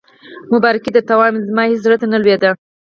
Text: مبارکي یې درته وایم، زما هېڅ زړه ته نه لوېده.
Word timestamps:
مبارکي 0.53 0.89
یې 0.89 0.93
درته 0.95 1.13
وایم، 1.17 1.35
زما 1.47 1.63
هېڅ 1.69 1.79
زړه 1.85 1.97
ته 2.01 2.05
نه 2.13 2.17
لوېده. 2.23 2.49